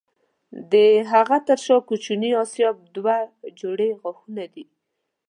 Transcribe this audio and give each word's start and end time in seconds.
د 0.71 0.73
هغه 1.11 1.37
تر 1.47 1.57
شا 1.65 1.77
کوچني 1.87 2.31
آسیاب 2.43 2.75
دوه 2.95 3.15
جوړې 3.59 3.89
غاښونه 4.01 4.45
دي. 4.53 4.65